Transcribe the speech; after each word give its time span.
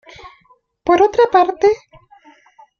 Por 0.87 0.99
otra 1.03 1.25
parte. 1.31 1.67